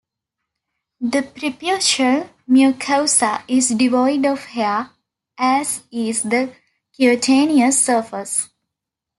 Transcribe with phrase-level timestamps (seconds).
[1.01, 4.89] The preputial mucosa is devoid of hair,
[5.37, 6.55] as is the
[6.97, 8.49] cutaneous surface.